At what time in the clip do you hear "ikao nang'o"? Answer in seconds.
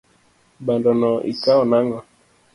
1.31-1.99